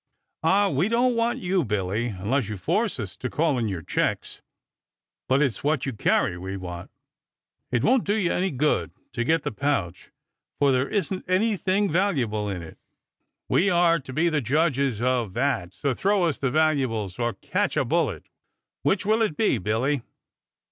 "Ah, 0.41 0.67
we 0.67 0.89
don't 0.89 1.15
want 1.15 1.37
you, 1.37 1.63
Billy, 1.63 2.07
unless 2.07 2.49
you 2.49 2.57
force 2.57 2.99
us 2.99 3.15
to 3.15 3.29
call 3.29 3.59
in 3.59 3.67
your 3.67 3.83
checks; 3.83 4.41
but 5.29 5.43
it's 5.43 5.63
what 5.63 5.85
you 5.85 5.93
carry, 5.93 6.39
we 6.39 6.57
want." 6.57 6.89
"It 7.69 7.83
won't 7.83 8.03
do 8.03 8.15
you 8.15 8.31
any 8.33 8.49
good 8.49 8.89
to 9.13 9.23
get 9.23 9.43
the 9.43 9.51
pouch 9.51 10.09
for 10.57 10.71
there 10.71 10.89
isn't 10.89 11.23
anything 11.27 11.91
valuable 11.91 12.49
in 12.49 12.63
it." 12.63 12.79
"We 13.47 13.69
are 13.69 13.99
to 13.99 14.11
be 14.11 14.27
the 14.27 14.41
judges 14.41 15.03
of 15.03 15.33
that, 15.33 15.71
so 15.71 15.93
throw 15.93 16.23
us 16.23 16.39
the 16.39 16.49
valuables 16.49 17.19
or 17.19 17.33
catch 17.33 17.77
a 17.77 17.85
bullet. 17.85 18.25
Which 18.81 19.05
will 19.05 19.21
it 19.21 19.37
be, 19.37 19.59
Billy?" 19.59 20.01